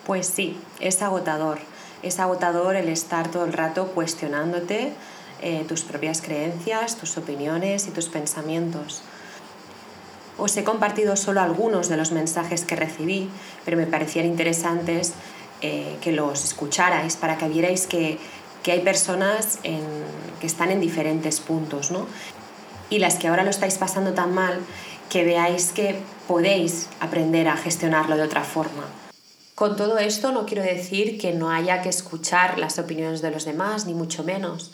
Pues 0.05 0.27
sí, 0.27 0.57
es 0.81 1.01
agotador. 1.01 1.59
Es 2.03 2.19
agotador 2.19 2.75
el 2.75 2.89
estar 2.89 3.31
todo 3.31 3.45
el 3.45 3.53
rato 3.53 3.93
cuestionándote 3.93 4.93
eh, 5.41 5.65
tus 5.69 5.83
propias 5.83 6.21
creencias, 6.21 6.97
tus 6.97 7.17
opiniones 7.17 7.87
y 7.87 7.93
tus 7.93 8.09
pensamientos. 8.09 9.03
Os 10.39 10.57
he 10.57 10.65
compartido 10.65 11.17
solo 11.17 11.41
algunos 11.41 11.89
de 11.89 11.97
los 11.97 12.11
mensajes 12.13 12.65
que 12.65 12.77
recibí, 12.77 13.29
pero 13.65 13.77
me 13.77 13.87
parecían 13.87 14.27
interesantes 14.27 15.13
eh, 15.61 15.97
que 16.01 16.13
los 16.13 16.43
escucharais 16.45 17.17
para 17.17 17.37
que 17.37 17.49
vierais 17.49 17.87
que, 17.87 18.19
hay 18.67 18.81
personas 18.81 19.59
que 20.41 20.47
están 20.47 20.71
en 20.71 20.81
diferentes 20.81 21.41
puntos, 21.41 21.91
¿no? 21.91 22.07
Y 22.91 23.01
las 23.01 23.17
que 23.17 23.27
ahora 23.27 23.43
lo 23.43 23.51
estáis 23.51 23.77
pasando 23.77 24.15
tan 24.15 24.33
mal, 24.33 24.61
que 25.11 25.25
veáis 25.25 25.73
que 25.73 25.97
podéis 26.29 26.89
aprender 27.01 27.49
a 27.49 27.57
gestionarlo 27.57 28.17
de 28.17 28.23
otra 28.23 28.45
forma. 28.45 28.85
Con 29.57 29.77
todo 29.77 29.99
esto 29.99 30.33
no 30.33 30.47
quiero 30.47 30.63
decir 30.63 31.19
que 31.19 31.33
no 31.33 31.51
haya 31.51 31.83
que 31.83 31.89
escuchar 31.89 32.59
las 32.59 32.79
opiniones 32.79 33.21
de 33.21 33.31
los 33.31 33.45
demás, 33.45 33.85
ni 33.85 33.95
mucho 33.95 34.25
menos 34.25 34.73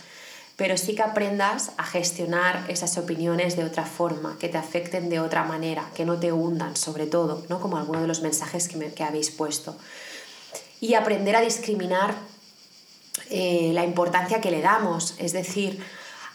pero 0.59 0.77
sí 0.77 0.97
que 0.97 1.03
aprendas 1.03 1.71
a 1.77 1.85
gestionar 1.85 2.65
esas 2.67 2.99
opiniones 2.99 3.57
de 3.57 3.63
otra 3.63 3.87
forma, 3.87 4.37
que 4.41 4.49
te 4.49 4.59
afecten 4.59 5.09
de 5.09 5.21
otra 5.21 5.45
manera, 5.45 5.89
que 5.95 6.05
no 6.05 6.19
te 6.19 6.33
hundan 6.33 6.75
sobre 6.75 7.07
todo, 7.07 7.45
¿no? 7.49 7.61
como 7.61 7.77
algunos 7.77 8.03
de 8.03 8.09
los 8.09 8.23
mensajes 8.23 8.67
que, 8.67 8.77
me, 8.77 8.93
que 8.93 9.05
habéis 9.05 9.31
puesto. 9.31 9.77
Y 10.81 10.95
aprender 10.95 11.37
a 11.37 11.43
discriminar 11.43 12.13
eh, 13.31 13.71
la 13.73 13.85
importancia 13.85 14.41
que 14.41 14.51
le 14.51 14.61
damos, 14.61 15.15
es 15.19 15.33
decir, 15.33 15.81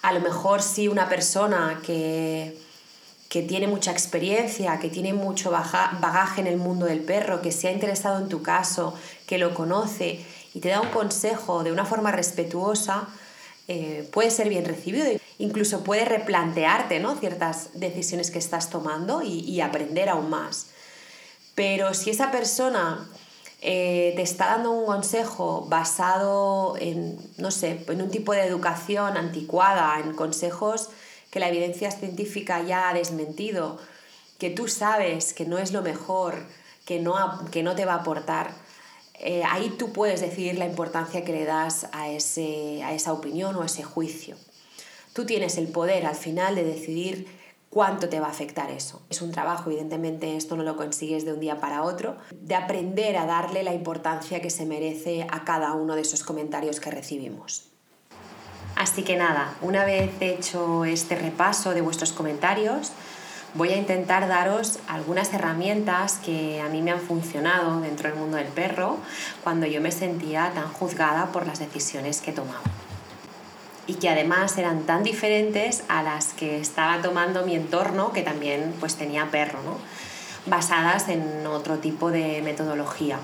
a 0.01 0.13
lo 0.13 0.21
mejor 0.21 0.61
si 0.61 0.87
una 0.87 1.09
persona 1.09 1.81
que, 1.85 2.57
que 3.27 3.41
tiene 3.41 3.67
mucha 3.67 3.91
experiencia, 3.91 4.79
que 4.79 4.87
tiene 4.87 5.11
mucho 5.11 5.51
bagaje 5.51 6.39
en 6.39 6.47
el 6.47 6.55
mundo 6.55 6.85
del 6.85 7.01
perro, 7.01 7.41
que 7.41 7.51
se 7.51 7.67
ha 7.67 7.73
interesado 7.73 8.19
en 8.19 8.29
tu 8.29 8.41
caso, 8.41 8.93
que 9.27 9.37
lo 9.37 9.53
conoce 9.53 10.25
y 10.53 10.61
te 10.61 10.69
da 10.69 10.79
un 10.79 10.91
consejo 10.91 11.65
de 11.65 11.73
una 11.73 11.83
forma 11.83 12.13
respetuosa, 12.13 13.09
eh, 13.67 14.08
puede 14.12 14.29
ser 14.29 14.50
bien 14.50 14.65
recibido. 14.65 15.05
Incluso 15.38 15.84
puede 15.84 16.05
replantearte 16.05 17.00
¿no? 17.00 17.15
ciertas 17.15 17.70
decisiones 17.74 18.32
que 18.32 18.39
estás 18.39 18.70
tomando 18.70 19.22
y, 19.24 19.62
aprender 19.62 20.10
aún 20.10 20.29
más. 20.29 20.67
Pero 21.55 21.93
si 21.93 22.10
esa 22.10 22.32
persona 22.32 23.10
eh, 23.62 24.13
te 24.15 24.22
está 24.22 24.48
dando 24.48 24.72
un 24.72 24.86
consejo 24.86 25.65
basado 25.70 26.75
en, 26.79 27.17
no 27.38 27.51
sé, 27.51 27.86
en 27.88 28.01
un 28.01 28.10
tipo 28.10 28.34
de 28.34 28.46
educación 28.46 29.17
anticuada, 29.17 30.00
en 30.00 30.13
consejos 30.13 30.89
que 31.32 31.39
la 31.39 31.50
evidencia 31.50 31.89
científica 31.91 32.62
ya 32.62 32.89
ha 32.89 32.93
desmentido, 32.93 33.79
que 34.38 34.50
tú 34.50 34.67
sabes 34.67 35.34
que 35.34 35.46
no 35.46 35.58
es 35.58 35.72
lo 35.72 35.82
mejor, 35.82 36.46
que 36.86 37.00
no, 37.00 37.46
que 37.51 37.63
no 37.63 37.75
te 37.75 37.86
va 37.86 37.93
a 37.93 38.01
aportar, 38.01 38.51
eh, 39.25 39.43
ahí 39.49 39.69
tú 39.79 39.93
puedes 39.93 40.19
decidir 40.19 40.57
la 40.57 40.65
importancia 40.65 41.23
que 41.23 41.31
le 41.31 41.45
das 41.45 41.87
a, 41.93 42.09
ese, 42.09 42.83
a 42.83 42.93
esa 42.93 43.13
opinión 43.13 43.55
o 43.55 43.61
a 43.61 43.65
ese 43.65 43.81
juicio. 43.81 44.35
Tú 45.13 45.25
tienes 45.25 45.57
el 45.57 45.69
poder 45.69 46.05
al 46.05 46.15
final 46.15 46.55
de 46.55 46.65
decidir 46.65 47.27
cuánto 47.69 48.09
te 48.09 48.19
va 48.19 48.27
a 48.27 48.31
afectar 48.31 48.69
eso. 48.69 49.01
Es 49.09 49.21
un 49.21 49.31
trabajo, 49.31 49.69
evidentemente 49.69 50.35
esto 50.35 50.57
no 50.57 50.63
lo 50.63 50.75
consigues 50.75 51.23
de 51.23 51.33
un 51.33 51.39
día 51.39 51.61
para 51.61 51.83
otro, 51.83 52.17
de 52.31 52.55
aprender 52.55 53.15
a 53.15 53.25
darle 53.25 53.63
la 53.63 53.73
importancia 53.73 54.41
que 54.41 54.49
se 54.49 54.65
merece 54.65 55.25
a 55.31 55.45
cada 55.45 55.71
uno 55.71 55.95
de 55.95 56.01
esos 56.01 56.23
comentarios 56.23 56.79
que 56.79 56.91
recibimos. 56.91 57.69
Así 58.75 59.03
que 59.03 59.15
nada, 59.15 59.55
una 59.61 59.85
vez 59.85 60.11
hecho 60.19 60.83
este 60.83 61.15
repaso 61.15 61.73
de 61.73 61.81
vuestros 61.81 62.11
comentarios, 62.11 62.91
voy 63.53 63.69
a 63.69 63.77
intentar 63.77 64.27
daros 64.27 64.79
algunas 64.88 65.33
herramientas 65.33 66.19
que 66.24 66.62
a 66.62 66.69
mí 66.69 66.81
me 66.81 66.91
han 66.91 67.00
funcionado 67.00 67.81
dentro 67.81 68.10
del 68.10 68.17
mundo 68.17 68.38
del 68.38 68.48
perro 68.48 68.98
cuando 69.43 69.65
yo 69.67 69.81
me 69.81 69.91
sentía 69.91 70.51
tan 70.53 70.72
juzgada 70.72 71.27
por 71.31 71.45
las 71.45 71.60
decisiones 71.60 72.22
que 72.22 72.31
tomaba. 72.31 72.62
Y 73.86 73.95
que 73.95 74.10
además 74.10 74.57
eran 74.57 74.83
tan 74.83 75.03
diferentes 75.03 75.83
a 75.89 76.03
las 76.03 76.33
que 76.33 76.60
estaba 76.60 77.01
tomando 77.01 77.45
mi 77.45 77.55
entorno, 77.55 78.13
que 78.13 78.22
también 78.22 78.74
pues 78.79 78.95
tenía 78.95 79.29
perro, 79.29 79.62
¿no? 79.63 79.77
basadas 80.45 81.10
en 81.10 81.45
otro 81.48 81.77
tipo 81.77 82.12
de 82.12 82.41
metodología. 82.41 83.19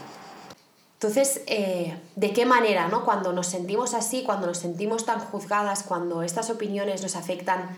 Entonces, 0.94 1.42
eh, 1.48 1.98
¿de 2.16 2.34
qué 2.34 2.46
manera, 2.46 2.88
¿no? 2.90 3.06
cuando 3.06 3.32
nos 3.32 3.48
sentimos 3.48 3.94
así, 3.94 4.24
cuando 4.24 4.48
nos 4.48 4.58
sentimos 4.58 5.06
tan 5.06 5.20
juzgadas, 5.20 5.84
cuando 5.84 6.24
estas 6.24 6.50
opiniones 6.50 7.02
nos 7.02 7.16
afectan 7.16 7.70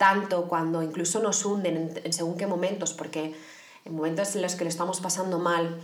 tanto, 0.00 0.48
cuando 0.48 0.82
incluso 0.82 1.20
nos 1.20 1.44
hunden 1.44 1.92
en, 2.02 2.12
según 2.14 2.38
qué 2.38 2.46
momentos, 2.46 2.94
porque 2.94 3.34
en 3.84 3.94
momentos 3.94 4.34
en 4.34 4.40
los 4.40 4.54
que 4.54 4.64
lo 4.64 4.70
estamos 4.70 4.98
pasando 4.98 5.38
mal, 5.38 5.78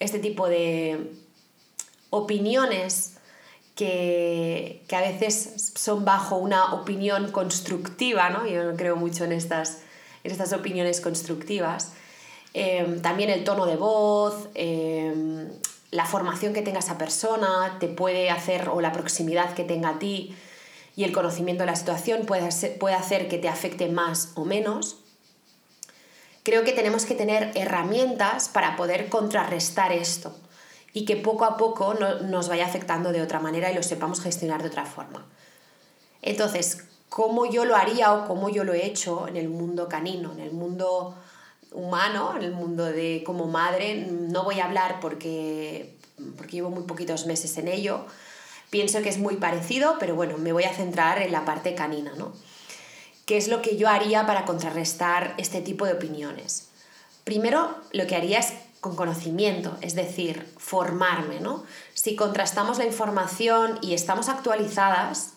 este 0.00 0.18
tipo 0.18 0.48
de 0.48 1.12
opiniones 2.10 3.18
que, 3.76 4.84
a 4.90 5.00
veces 5.00 5.72
son 5.76 6.04
bajo 6.04 6.34
una 6.36 6.74
opinión 6.74 7.30
constructiva, 7.30 8.28
¿no? 8.28 8.44
yo 8.44 8.74
creo 8.74 8.96
mucho 8.96 9.22
en 9.24 9.30
estas, 9.30 9.82
en 10.24 10.32
estas 10.32 10.52
opiniones 10.52 11.00
constructivas, 11.00 11.92
eh, 12.54 12.98
también 13.02 13.30
el 13.30 13.44
tono 13.44 13.66
de 13.66 13.76
voz, 13.76 14.48
eh, 14.56 15.46
la 15.92 16.06
formación 16.06 16.54
que 16.54 16.62
tenga 16.62 16.80
esa 16.80 16.98
persona 16.98 17.76
te 17.78 17.86
puede 17.86 18.30
hacer, 18.30 18.68
o 18.68 18.80
la 18.80 18.90
proximidad 18.90 19.54
que 19.54 19.62
tenga 19.62 19.90
a 19.90 19.98
ti 20.00 20.34
y 20.96 21.04
el 21.04 21.12
conocimiento 21.12 21.62
de 21.62 21.70
la 21.70 21.76
situación 21.76 22.26
puede, 22.26 22.48
puede 22.78 22.94
hacer 22.94 23.28
que 23.28 23.38
te 23.38 23.48
afecte 23.48 23.88
más 23.88 24.30
o 24.34 24.44
menos. 24.44 24.98
Creo 26.42 26.64
que 26.64 26.72
tenemos 26.72 27.04
que 27.06 27.14
tener 27.14 27.52
herramientas 27.54 28.48
para 28.48 28.76
poder 28.76 29.08
contrarrestar 29.08 29.92
esto 29.92 30.36
y 30.92 31.04
que 31.04 31.16
poco 31.16 31.44
a 31.44 31.56
poco 31.56 31.94
nos 31.94 32.48
vaya 32.48 32.66
afectando 32.66 33.12
de 33.12 33.22
otra 33.22 33.40
manera 33.40 33.72
y 33.72 33.74
lo 33.74 33.82
sepamos 33.82 34.20
gestionar 34.20 34.62
de 34.62 34.68
otra 34.68 34.86
forma. 34.86 35.26
Entonces, 36.22 36.84
¿cómo 37.08 37.46
yo 37.46 37.64
lo 37.64 37.76
haría 37.76 38.12
o 38.12 38.26
cómo 38.26 38.48
yo 38.48 38.62
lo 38.62 38.74
he 38.74 38.86
hecho 38.86 39.26
en 39.26 39.36
el 39.36 39.48
mundo 39.48 39.88
canino, 39.88 40.32
en 40.32 40.40
el 40.40 40.52
mundo 40.52 41.16
humano, 41.72 42.34
en 42.36 42.42
el 42.42 42.52
mundo 42.52 42.84
de 42.84 43.22
como 43.26 43.46
madre, 43.46 44.06
no 44.08 44.44
voy 44.44 44.60
a 44.60 44.66
hablar 44.66 45.00
porque, 45.00 45.96
porque 46.36 46.52
llevo 46.52 46.70
muy 46.70 46.84
poquitos 46.84 47.26
meses 47.26 47.58
en 47.58 47.68
ello. 47.68 48.06
Pienso 48.70 49.02
que 49.02 49.08
es 49.08 49.18
muy 49.18 49.36
parecido, 49.36 49.96
pero 49.98 50.14
bueno, 50.14 50.38
me 50.38 50.52
voy 50.52 50.64
a 50.64 50.74
centrar 50.74 51.22
en 51.22 51.32
la 51.32 51.44
parte 51.44 51.74
canina, 51.74 52.12
¿no? 52.16 52.32
¿Qué 53.26 53.36
es 53.36 53.48
lo 53.48 53.62
que 53.62 53.76
yo 53.76 53.88
haría 53.88 54.26
para 54.26 54.44
contrarrestar 54.44 55.34
este 55.38 55.60
tipo 55.60 55.86
de 55.86 55.94
opiniones? 55.94 56.68
Primero, 57.24 57.74
lo 57.92 58.06
que 58.06 58.16
haría 58.16 58.38
es 58.38 58.52
con 58.80 58.96
conocimiento, 58.96 59.78
es 59.80 59.94
decir, 59.94 60.46
formarme, 60.58 61.40
¿no? 61.40 61.64
Si 61.94 62.16
contrastamos 62.16 62.76
la 62.76 62.84
información 62.84 63.78
y 63.80 63.94
estamos 63.94 64.28
actualizadas, 64.28 65.32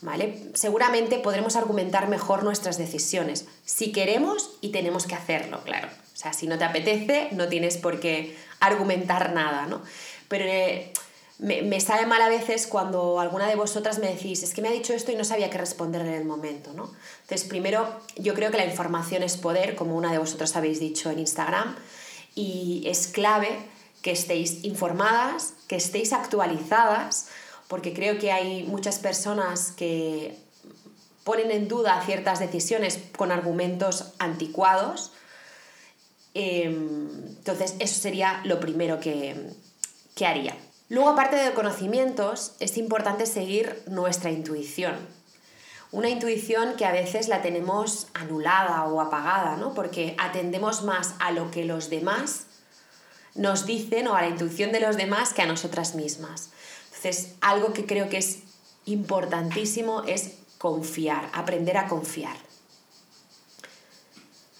¿vale? 0.00 0.50
Seguramente 0.54 1.18
podremos 1.18 1.56
argumentar 1.56 2.08
mejor 2.08 2.44
nuestras 2.44 2.78
decisiones, 2.78 3.46
si 3.66 3.92
queremos 3.92 4.52
y 4.62 4.70
tenemos 4.70 5.06
que 5.06 5.14
hacerlo, 5.14 5.62
claro. 5.64 5.88
O 6.14 6.16
sea, 6.16 6.32
si 6.32 6.46
no 6.46 6.56
te 6.56 6.64
apetece, 6.64 7.28
no 7.32 7.48
tienes 7.48 7.76
por 7.76 8.00
qué 8.00 8.36
argumentar 8.58 9.34
nada, 9.34 9.66
¿no? 9.66 9.82
Pero 10.28 10.46
eh, 10.46 10.92
me, 11.38 11.62
me, 11.62 11.80
sabe 11.80 12.06
mal 12.06 12.20
a 12.20 12.28
veces 12.28 12.66
cuando 12.66 13.20
alguna 13.20 13.46
de 13.46 13.54
vosotras 13.54 13.98
me 13.98 14.08
decís, 14.08 14.42
es 14.42 14.54
que 14.54 14.60
me 14.60 14.68
ha 14.68 14.72
dicho 14.72 14.92
esto 14.92 15.12
y 15.12 15.14
no 15.14 15.24
sabía 15.24 15.50
qué 15.50 15.58
responder 15.58 16.00
en 16.02 16.14
el 16.14 16.24
momento, 16.24 16.72
¿no? 16.72 16.90
Entonces, 17.22 17.46
primero, 17.48 17.88
yo 18.16 18.34
creo 18.34 18.50
que 18.50 18.56
la 18.56 18.64
información 18.64 19.22
es 19.22 19.36
poder, 19.36 19.76
como 19.76 19.96
una 19.96 20.10
de 20.10 20.18
vosotros 20.18 20.56
habéis 20.56 20.80
dicho 20.80 21.10
en 21.10 21.20
Instagram, 21.20 21.76
y 22.34 22.82
es 22.86 23.06
clave 23.06 23.56
que 24.02 24.10
estéis 24.10 24.64
informadas, 24.64 25.54
que 25.68 25.76
estéis 25.76 26.12
actualizadas, 26.12 27.28
porque 27.68 27.92
creo 27.92 28.18
que 28.18 28.32
hay 28.32 28.64
muchas 28.64 28.98
personas 28.98 29.72
que 29.72 30.36
ponen 31.22 31.50
en 31.50 31.68
duda 31.68 32.02
ciertas 32.04 32.40
decisiones 32.40 32.98
con 33.16 33.30
argumentos 33.30 34.14
anticuados. 34.18 35.12
Em, 36.34 37.10
entonces, 37.28 37.74
eso 37.78 38.00
sería 38.00 38.40
lo 38.44 38.58
primero 38.58 38.98
que, 38.98 39.36
que 40.14 40.26
haría. 40.26 40.56
Luego, 40.88 41.10
aparte 41.10 41.36
de 41.36 41.52
conocimientos, 41.52 42.52
es 42.60 42.78
importante 42.78 43.26
seguir 43.26 43.82
nuestra 43.86 44.30
intuición. 44.30 44.96
Una 45.90 46.08
intuición 46.08 46.76
que 46.76 46.86
a 46.86 46.92
veces 46.92 47.28
la 47.28 47.42
tenemos 47.42 48.08
anulada 48.14 48.84
o 48.84 49.00
apagada, 49.00 49.56
¿no? 49.56 49.74
Porque 49.74 50.14
atendemos 50.18 50.82
más 50.84 51.14
a 51.18 51.30
lo 51.30 51.50
que 51.50 51.64
los 51.64 51.90
demás 51.90 52.46
nos 53.34 53.66
dicen 53.66 54.08
o 54.08 54.14
a 54.14 54.22
la 54.22 54.28
intuición 54.28 54.72
de 54.72 54.80
los 54.80 54.96
demás 54.96 55.32
que 55.32 55.42
a 55.42 55.46
nosotras 55.46 55.94
mismas. 55.94 56.50
Entonces, 56.86 57.34
algo 57.40 57.72
que 57.72 57.86
creo 57.86 58.08
que 58.08 58.18
es 58.18 58.40
importantísimo 58.84 60.02
es 60.04 60.32
confiar, 60.58 61.30
aprender 61.32 61.76
a 61.76 61.86
confiar. 61.86 62.36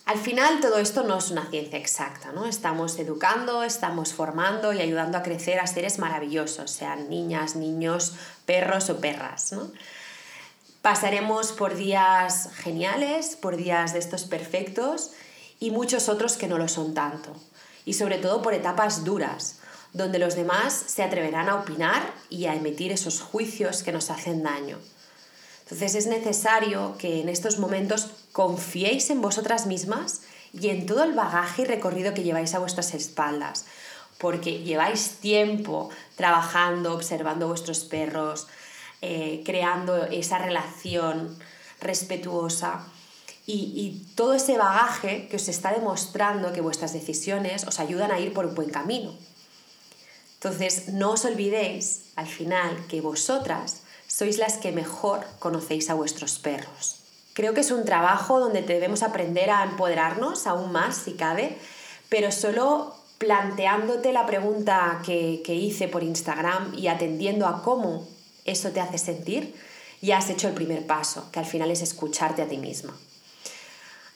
Al 0.09 0.17
final 0.17 0.61
todo 0.61 0.79
esto 0.79 1.03
no 1.03 1.19
es 1.19 1.31
una 1.31 1.51
ciencia 1.51 1.79
exacta, 1.79 2.33
¿no? 2.33 2.47
Estamos 2.47 2.99
educando, 2.99 3.63
estamos 3.63 4.15
formando 4.15 4.73
y 4.73 4.81
ayudando 4.81 5.19
a 5.19 5.23
crecer 5.23 5.61
a 5.61 5.67
seres 5.67 5.99
maravillosos, 5.99 6.71
sean 6.71 7.11
niñas, 7.11 7.57
niños, 7.57 8.15
perros 8.47 8.89
o 8.89 9.03
perras, 9.03 9.55
Pasaremos 10.81 11.53
por 11.53 11.75
días 11.75 12.49
geniales, 12.55 13.37
por 13.37 13.59
días 13.59 13.93
de 13.93 13.99
estos 13.99 14.25
perfectos 14.25 15.11
y 15.61 15.73
muchos 15.73 16.09
otros 16.09 16.39
que 16.39 16.49
no 16.49 16.57
lo 16.57 16.69
son 16.69 16.95
tanto. 16.95 17.37
Y 17.85 17.93
sobre 17.93 18.17
todo 18.17 18.41
por 18.41 18.55
etapas 18.55 19.05
duras, 19.05 19.59
donde 19.93 20.19
los 20.19 20.37
demás 20.37 20.73
se 20.73 21.03
atreverán 21.03 21.51
a 21.51 21.57
opinar 21.57 22.15
y 22.31 22.47
a 22.47 22.55
emitir 22.55 22.93
esos 22.93 23.21
juicios 23.21 23.83
que 23.83 23.93
nos 23.93 24.09
hacen 24.09 24.43
daño. 24.43 24.79
Entonces 25.71 25.97
es 25.97 26.07
necesario 26.07 26.97
que 26.97 27.21
en 27.21 27.29
estos 27.29 27.59
momentos 27.59 28.09
confiéis 28.33 29.11
en 29.11 29.21
vosotras 29.21 29.67
mismas 29.67 30.23
y 30.59 30.71
en 30.71 30.87
todo 30.87 31.05
el 31.05 31.13
bagaje 31.13 31.63
y 31.63 31.65
recorrido 31.67 32.15
que 32.15 32.23
lleváis 32.23 32.55
a 32.55 32.59
vuestras 32.59 32.95
espaldas, 32.95 33.67
porque 34.17 34.61
lleváis 34.61 35.19
tiempo 35.21 35.91
trabajando, 36.17 36.95
observando 36.95 37.49
vuestros 37.49 37.81
perros, 37.81 38.47
eh, 39.03 39.43
creando 39.45 40.07
esa 40.07 40.39
relación 40.39 41.39
respetuosa 41.83 42.87
y, 43.45 43.53
y, 43.77 44.15
todo 44.15 44.33
ese 44.33 44.57
bagaje 44.57 45.29
que 45.29 45.37
os 45.37 45.49
está 45.49 45.73
demostrando 45.73 46.55
que 46.55 46.63
vuestras 46.63 46.95
decisiones 46.95 47.65
os 47.65 47.79
ayudan 47.79 48.11
a 48.11 48.21
ir 48.21 48.33
por 48.33 48.47
un 48.47 48.55
buen 48.55 48.71
camino. 48.71 49.15
Entonces, 50.37 50.89
no 50.89 51.11
os 51.11 51.27
olvidéis 51.27 52.05
al 52.17 52.27
final 52.27 52.87
que 52.89 53.03
vosotras 53.03 53.83
sois 54.19 54.37
las 54.37 54.57
que 54.57 54.73
mejor 54.73 55.25
conocéis 55.39 55.91
a 55.91 55.95
vuestros 55.95 56.41
perros. 56.41 56.97
Creo 57.35 57.55
que 57.55 57.61
es 57.61 57.71
un 57.71 57.85
trabajo 57.85 58.41
donde 58.41 58.63
debemos 58.63 59.05
aprender 59.05 59.49
a 59.49 59.63
empoderarnos 59.63 60.49
aún 60.49 60.73
más, 60.73 60.97
si 60.97 61.13
cabe, 61.13 61.57
pero 62.09 62.33
solo 62.33 62.97
planteándote 63.19 64.13
la 64.13 64.27
pregunta 64.27 65.03
que, 65.07 65.41
que 65.45 65.55
hice 65.55 65.87
por 65.87 66.03
Instagram 66.03 66.75
y 66.77 66.89
atendiendo 66.89 67.47
a 67.47 67.63
cómo 67.63 68.09
eso 68.45 68.71
te 68.71 68.81
hace 68.81 68.99
sentir, 68.99 69.55
ya 70.03 70.19
has 70.19 70.31
hecho 70.31 70.49
el 70.49 70.55
primer 70.55 70.85
paso, 70.85 71.31
que 71.31 71.39
al 71.39 71.47
final 71.47 71.71
es 71.71 71.83
escucharte 71.83 72.43
a 72.43 72.49
ti 72.49 72.57
misma. 72.57 72.97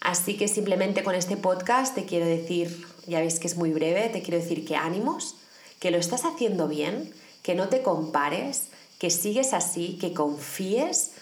Así 0.01 0.37
que 0.37 0.49
simplemente 0.49 1.05
con 1.05 1.15
este 1.15 1.37
podcast 1.37 1.95
te 1.95 2.07
quiero 2.07 2.27
decir, 2.27 2.89
ya 3.07 3.21
veis 3.21 3.39
que 3.39 3.47
es 3.47 3.57
muy 3.57 3.73
breve, 3.73 4.09
te 4.09 4.21
quiero 4.21 4.43
decir 4.43 4.67
que 4.67 4.75
ánimos, 4.75 5.37
que 5.79 5.93
lo 5.93 5.99
estás 5.99 6.25
haciendo 6.25 6.67
bien, 6.67 7.15
que 7.45 7.55
no 7.55 7.69
te 7.69 7.83
compares, 7.83 8.72
que 9.03 9.11
sigues 9.11 9.53
así, 9.53 9.99
que 10.01 10.15
confíes 10.15 11.15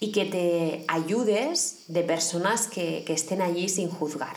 y 0.00 0.12
que 0.12 0.26
te 0.26 0.84
ayudes 0.86 1.84
de 1.88 2.02
personas 2.02 2.66
que, 2.66 3.04
que 3.06 3.14
estén 3.14 3.40
allí 3.40 3.70
sin 3.70 3.88
juzgar. 3.88 4.36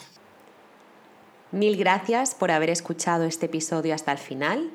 Mil 1.51 1.75
gracias 1.75 2.33
por 2.33 2.51
haber 2.51 2.69
escuchado 2.69 3.25
este 3.25 3.47
episodio 3.47 3.93
hasta 3.93 4.13
el 4.13 4.17
final. 4.17 4.71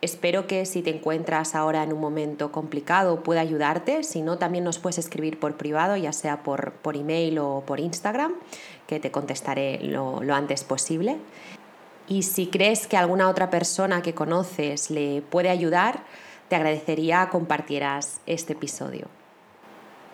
Espero 0.00 0.48
que 0.48 0.66
si 0.66 0.82
te 0.82 0.90
encuentras 0.90 1.54
ahora 1.54 1.84
en 1.84 1.92
un 1.92 2.00
momento 2.00 2.50
complicado 2.50 3.22
pueda 3.22 3.42
ayudarte. 3.42 4.02
Si 4.02 4.20
no, 4.20 4.36
también 4.36 4.64
nos 4.64 4.80
puedes 4.80 4.98
escribir 4.98 5.38
por 5.38 5.56
privado, 5.56 5.96
ya 5.96 6.12
sea 6.12 6.42
por, 6.42 6.72
por 6.72 6.96
email 6.96 7.38
o 7.38 7.62
por 7.64 7.78
Instagram, 7.78 8.34
que 8.88 8.98
te 8.98 9.12
contestaré 9.12 9.78
lo, 9.78 10.24
lo 10.24 10.34
antes 10.34 10.64
posible. 10.64 11.18
Y 12.08 12.24
si 12.24 12.48
crees 12.48 12.88
que 12.88 12.96
alguna 12.96 13.28
otra 13.28 13.48
persona 13.48 14.02
que 14.02 14.12
conoces 14.12 14.90
le 14.90 15.22
puede 15.22 15.50
ayudar, 15.50 16.02
te 16.48 16.56
agradecería 16.56 17.28
compartieras 17.30 18.20
este 18.26 18.52
episodio. 18.54 19.08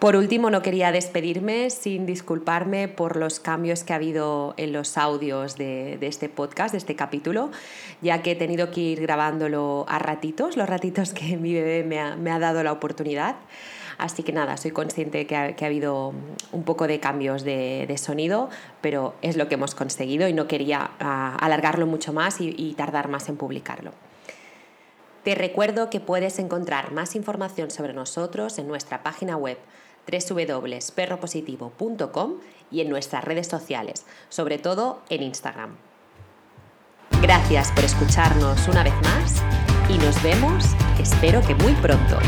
Por 0.01 0.17
último, 0.17 0.49
no 0.49 0.63
quería 0.63 0.93
despedirme 0.93 1.69
sin 1.69 2.07
disculparme 2.07 2.89
por 2.89 3.17
los 3.17 3.39
cambios 3.39 3.85
que 3.85 3.93
ha 3.93 3.97
habido 3.97 4.55
en 4.57 4.73
los 4.73 4.97
audios 4.97 5.59
de, 5.59 5.99
este 6.01 6.31
podcast, 6.31 6.73
de 6.73 6.79
este 6.79 6.97
capítulo, 6.97 7.51
ya 8.01 8.23
que 8.23 8.31
he 8.31 8.35
tenido 8.35 8.71
que 8.71 8.81
ir 8.81 9.03
grabándolo 9.03 9.85
a 9.91 9.99
ratitos, 9.99 10.57
los 10.57 10.67
ratitos 10.71 11.13
que 11.13 11.37
mi 11.37 11.53
bebé 11.53 11.85
me 11.85 12.31
ha, 12.31 12.39
dado 12.39 12.63
la 12.63 12.73
oportunidad. 12.73 13.37
Así 13.99 14.23
que 14.23 14.33
nada, 14.33 14.57
soy 14.57 14.71
consciente 14.71 15.27
que 15.27 15.37
ha, 15.37 15.67
habido 15.67 16.15
un 16.51 16.63
poco 16.63 16.87
de 16.87 16.99
cambios 16.99 17.45
de, 17.45 17.95
sonido, 17.99 18.49
pero 18.81 19.15
es 19.21 19.37
lo 19.37 19.49
que 19.49 19.57
hemos 19.57 19.75
conseguido 19.75 20.29
y 20.29 20.33
no 20.33 20.49
quería 20.49 20.93
ah, 20.99 21.37
alargarlo 21.39 21.87
mucho 21.87 22.15
más 22.15 22.41
y 22.41 22.73
tardar 22.73 23.09
más 23.09 23.29
en 23.29 23.37
publicarlo. 23.37 23.93
Te 25.25 25.35
recuerdo 25.35 25.91
que 25.91 26.01
puedes 26.01 26.39
encontrar 26.39 26.93
más 26.93 27.15
información 27.15 27.71
sobre 27.71 27.93
nosotros 27.93 28.59
en 28.59 28.69
nuestra 28.69 29.03
página 29.03 29.37
web 29.37 29.59
www.perropositivo.com 30.11 32.35
y 32.71 32.81
en 32.81 32.89
nuestras 32.89 33.23
redes 33.25 33.47
sociales, 33.47 34.07
sobre 34.31 34.57
todo 34.59 35.03
en 35.11 35.23
Instagram. 35.23 35.77
Gracias 37.21 37.71
por 37.73 37.85
escucharnos 37.85 38.67
una 38.67 38.83
vez 38.83 38.95
más 39.03 39.43
y 39.91 39.99
nos 39.99 40.23
vemos, 40.23 40.65
espero 40.99 41.43
que 41.43 41.55
muy 41.55 41.75
pronto. 41.75 42.19